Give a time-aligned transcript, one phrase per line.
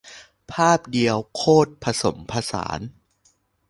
[0.51, 2.79] ภาพเดียวโคตรผสมผสาน